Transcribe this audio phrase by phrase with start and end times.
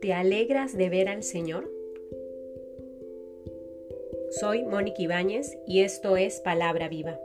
[0.00, 1.70] ¿Te alegras de ver al Señor?
[4.30, 7.18] Soy Mónica Ibáñez y esto es Palabra Viva.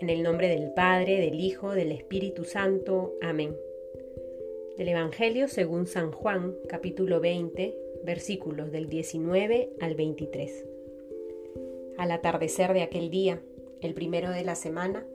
[0.00, 3.14] En el nombre del Padre, del Hijo, del Espíritu Santo.
[3.22, 3.56] Amén.
[4.76, 10.66] Del Evangelio según San Juan, capítulo 20, versículos del 19 al 23.
[11.98, 13.42] Al atardecer de aquel día,
[13.80, 15.06] el primero de la semana,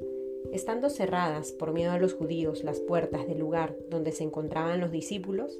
[0.52, 4.92] estando cerradas por miedo a los judíos las puertas del lugar donde se encontraban los
[4.92, 5.60] discípulos,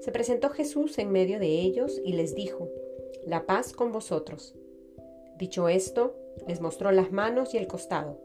[0.00, 2.68] se presentó Jesús en medio de ellos y les dijo,
[3.24, 4.54] La paz con vosotros.
[5.38, 6.14] Dicho esto,
[6.46, 8.18] les mostró las manos y el costado.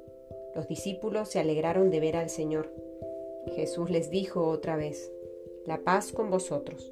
[0.56, 2.74] Los discípulos se alegraron de ver al Señor.
[3.56, 5.12] Jesús les dijo otra vez,
[5.66, 6.92] La paz con vosotros.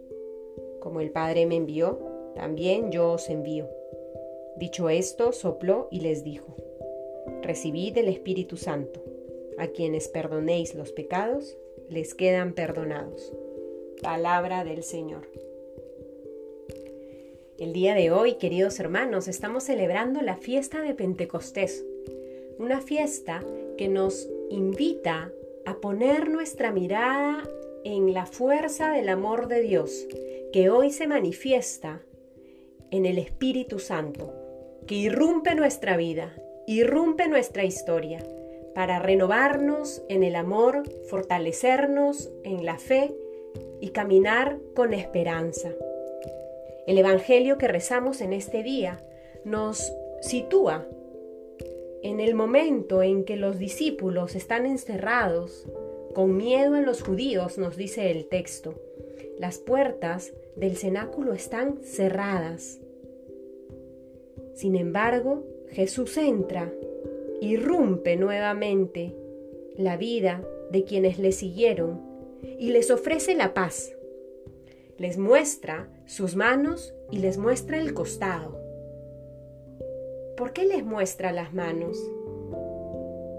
[0.80, 2.00] Como el Padre me envió,
[2.36, 3.68] también yo os envío.
[4.56, 6.56] Dicho esto, sopló y les dijo,
[7.50, 9.04] Recibid el Espíritu Santo.
[9.58, 11.58] A quienes perdonéis los pecados,
[11.90, 13.34] les quedan perdonados.
[14.04, 15.28] Palabra del Señor.
[17.58, 21.84] El día de hoy, queridos hermanos, estamos celebrando la fiesta de Pentecostés,
[22.60, 23.44] una fiesta
[23.80, 25.32] que nos invita
[25.66, 27.50] a poner nuestra mirada
[27.84, 30.06] en la fuerza del amor de Dios,
[30.54, 32.04] que hoy se manifiesta
[32.92, 34.36] en el Espíritu Santo,
[34.86, 36.32] que irrumpe nuestra vida,
[36.76, 38.24] irrumpe nuestra historia,
[38.76, 43.12] para renovarnos en el amor, fortalecernos en la fe
[43.82, 45.72] y caminar con esperanza.
[46.86, 49.04] El Evangelio que rezamos en este día
[49.44, 50.86] nos sitúa
[52.04, 55.68] en el momento en que los discípulos están encerrados,
[56.14, 58.76] con miedo en los judíos, nos dice el texto.
[59.40, 62.80] Las puertas del cenáculo están cerradas.
[64.54, 66.74] Sin embargo, Jesús entra,
[67.42, 69.16] irrumpe nuevamente
[69.78, 72.02] la vida de quienes le siguieron
[72.58, 73.96] y les ofrece la paz.
[74.98, 78.60] Les muestra sus manos y les muestra el costado.
[80.36, 81.98] ¿Por qué les muestra las manos?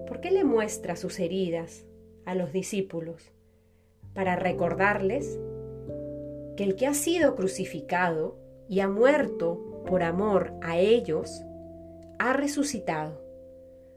[0.06, 1.84] ¿Por qué le muestra sus heridas
[2.24, 3.32] a los discípulos?
[4.14, 5.38] Para recordarles
[6.56, 8.36] que el que ha sido crucificado
[8.68, 11.42] y ha muerto por amor a ellos,
[12.20, 13.19] ha resucitado,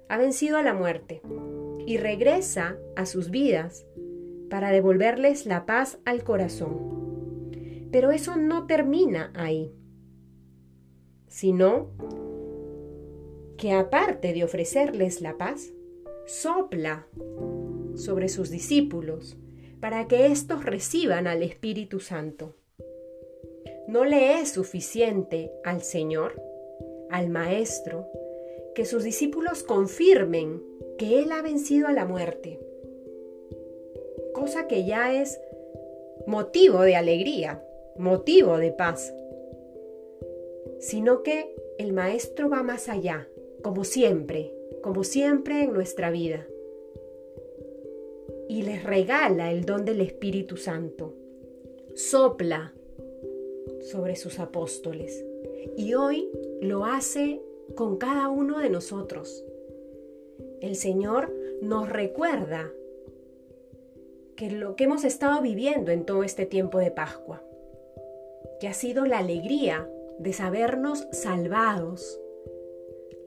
[0.07, 1.21] ha vencido a la muerte
[1.85, 3.85] y regresa a sus vidas
[4.49, 7.49] para devolverles la paz al corazón.
[7.91, 9.75] Pero eso no termina ahí,
[11.27, 11.89] sino
[13.57, 15.73] que aparte de ofrecerles la paz,
[16.25, 17.05] sopla
[17.95, 19.37] sobre sus discípulos
[19.81, 22.55] para que éstos reciban al Espíritu Santo.
[23.89, 26.52] No le es suficiente al Señor,
[27.13, 28.07] al Maestro,
[28.73, 30.63] que sus discípulos confirmen
[30.97, 32.59] que Él ha vencido a la muerte,
[34.33, 35.39] cosa que ya es
[36.25, 37.63] motivo de alegría,
[37.97, 39.13] motivo de paz,
[40.79, 43.27] sino que el Maestro va más allá,
[43.61, 44.51] como siempre,
[44.81, 46.47] como siempre en nuestra vida,
[48.49, 51.13] y les regala el don del Espíritu Santo,
[51.93, 52.73] sopla
[53.81, 55.23] sobre sus apóstoles.
[55.77, 56.29] Y hoy
[56.63, 57.41] lo hace
[57.75, 59.43] con cada uno de nosotros.
[60.61, 62.71] El Señor nos recuerda
[64.35, 67.43] que lo que hemos estado viviendo en todo este tiempo de Pascua,
[68.59, 72.19] que ha sido la alegría de sabernos salvados,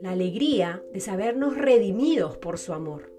[0.01, 3.13] la alegría de sabernos redimidos por su amor.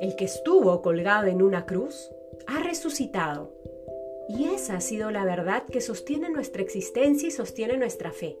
[0.00, 2.10] El que estuvo colgado en una cruz
[2.46, 3.52] ha resucitado
[4.28, 8.36] y esa ha sido la verdad que sostiene nuestra existencia y sostiene nuestra fe.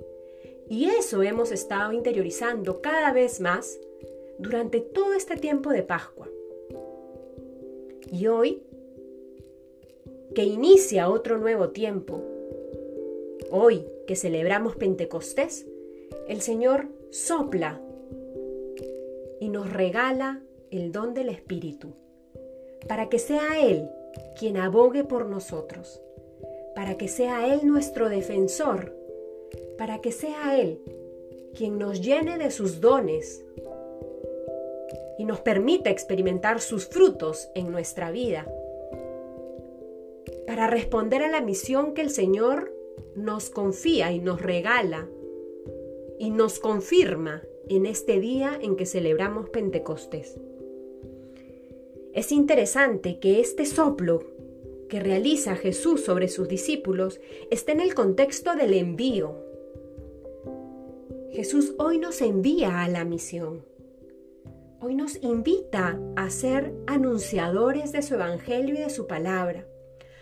[0.68, 3.78] Y eso hemos estado interiorizando cada vez más
[4.38, 6.28] durante todo este tiempo de Pascua.
[8.10, 8.62] Y hoy,
[10.34, 12.22] que inicia otro nuevo tiempo,
[13.50, 15.66] hoy que celebramos Pentecostés,
[16.28, 17.80] el Señor sopla
[19.40, 21.94] y nos regala el don del Espíritu,
[22.88, 23.88] para que sea Él
[24.38, 26.00] quien abogue por nosotros,
[26.74, 28.94] para que sea Él nuestro defensor,
[29.82, 30.78] para que sea Él
[31.56, 33.44] quien nos llene de sus dones
[35.18, 38.46] y nos permita experimentar sus frutos en nuestra vida,
[40.46, 42.72] para responder a la misión que el Señor
[43.16, 45.08] nos confía y nos regala
[46.16, 50.38] y nos confirma en este día en que celebramos Pentecostés.
[52.12, 54.22] Es interesante que este soplo
[54.88, 57.20] que realiza Jesús sobre sus discípulos
[57.50, 59.50] esté en el contexto del envío.
[61.32, 63.64] Jesús hoy nos envía a la misión.
[64.80, 69.66] hoy nos invita a ser anunciadores de su Evangelio y de su palabra.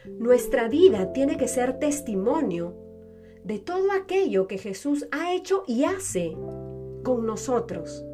[0.06, 2.76] Nuestra vida tiene que ser testimonio
[3.42, 6.36] de todo aquello que Jesús ha hecho y hace
[7.02, 8.04] con nosotros.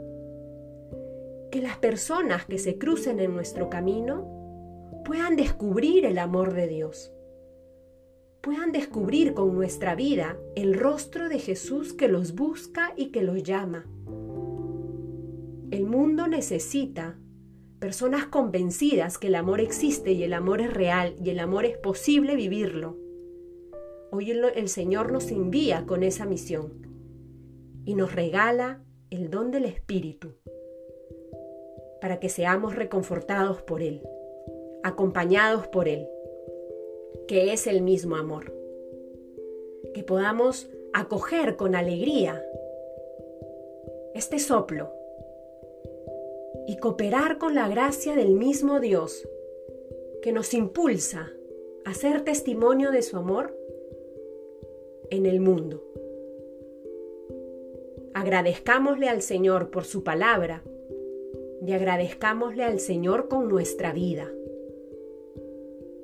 [1.50, 7.12] Que las personas que se crucen en nuestro camino puedan descubrir el amor de Dios,
[8.46, 13.42] puedan descubrir con nuestra vida el rostro de Jesús que los busca y que los
[13.42, 13.86] llama.
[15.72, 17.18] El mundo necesita
[17.80, 21.76] personas convencidas que el amor existe y el amor es real y el amor es
[21.76, 22.96] posible vivirlo.
[24.12, 26.86] Hoy el, Señor nos envía con esa misión
[27.84, 30.36] y nos regala el don del Espíritu
[32.00, 34.02] para que seamos reconfortados por Él,
[34.84, 36.06] acompañados por Él,
[37.28, 38.52] que es el mismo amor.
[39.94, 42.42] Que podamos acoger con alegría
[44.14, 44.90] este soplo
[46.66, 49.28] y cooperar con la gracia del mismo Dios
[50.22, 51.30] que nos impulsa
[51.84, 53.56] a ser testimonio de su amor
[55.10, 55.84] en el mundo.
[58.14, 60.62] Agradezcámosle al Señor por su palabra
[61.64, 64.32] y agradezcámosle al Señor con nuestra vida.